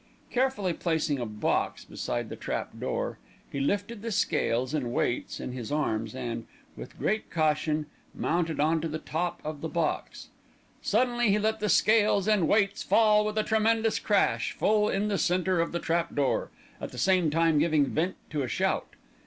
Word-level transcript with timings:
Carefully 0.31 0.73
placing 0.73 1.19
a 1.19 1.27
box 1.27 1.85
beside 1.85 2.29
the 2.29 2.35
trap 2.35 2.71
door, 2.79 3.19
he 3.51 3.59
lifted 3.59 4.01
the 4.01 4.11
scales 4.11 4.73
and 4.73 4.91
weights 4.91 5.39
in 5.39 5.51
his 5.51 5.71
arms 5.71 6.15
and, 6.15 6.47
with 6.75 6.97
great 6.97 7.29
caution, 7.29 7.85
mounted 8.15 8.59
on 8.59 8.81
to 8.81 8.87
the 8.87 8.97
top 8.97 9.41
of 9.43 9.61
the 9.61 9.69
box. 9.69 10.29
Suddenly 10.81 11.29
he 11.29 11.37
let 11.37 11.59
the 11.59 11.69
scales 11.69 12.27
and 12.27 12.47
weights 12.47 12.81
fall 12.81 13.23
with 13.23 13.37
a 13.37 13.43
tremendous 13.43 13.99
crash, 13.99 14.53
full 14.53 14.89
in 14.89 15.07
the 15.07 15.19
centre 15.19 15.61
of 15.61 15.71
the 15.71 15.77
trap 15.79 16.15
door, 16.15 16.49
at 16.81 16.91
the 16.91 16.97
same 16.97 17.29
time 17.29 17.59
giving 17.59 17.85
vent 17.85 18.15
to 18.31 18.41
a 18.41 18.47
shout. 18.47 18.95